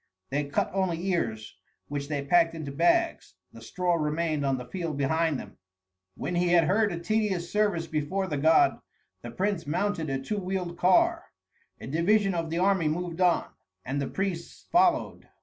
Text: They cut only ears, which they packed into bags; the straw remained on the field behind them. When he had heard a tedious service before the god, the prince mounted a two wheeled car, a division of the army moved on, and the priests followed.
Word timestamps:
They 0.31 0.45
cut 0.45 0.71
only 0.73 0.99
ears, 1.11 1.57
which 1.87 2.07
they 2.07 2.23
packed 2.25 2.55
into 2.55 2.71
bags; 2.71 3.35
the 3.53 3.61
straw 3.61 3.93
remained 3.93 4.43
on 4.43 4.57
the 4.57 4.65
field 4.65 4.97
behind 4.97 5.39
them. 5.39 5.57
When 6.15 6.33
he 6.33 6.47
had 6.53 6.63
heard 6.63 6.91
a 6.91 6.97
tedious 6.99 7.51
service 7.51 7.85
before 7.85 8.25
the 8.25 8.39
god, 8.39 8.79
the 9.21 9.29
prince 9.29 9.67
mounted 9.67 10.09
a 10.09 10.17
two 10.17 10.39
wheeled 10.39 10.75
car, 10.75 11.25
a 11.79 11.85
division 11.85 12.33
of 12.33 12.49
the 12.49 12.57
army 12.57 12.87
moved 12.87 13.21
on, 13.21 13.45
and 13.85 14.01
the 14.01 14.07
priests 14.07 14.65
followed. 14.71 15.27